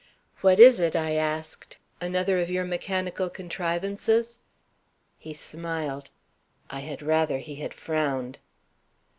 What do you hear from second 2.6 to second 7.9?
mechanical contrivances?" He smiled; I had rather he had